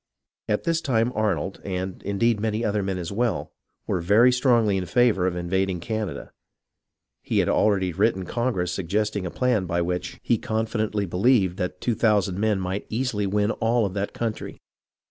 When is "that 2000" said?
11.57-12.39